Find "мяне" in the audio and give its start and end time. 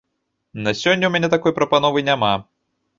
1.17-1.29